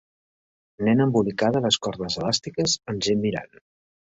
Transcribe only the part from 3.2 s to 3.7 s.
mirant.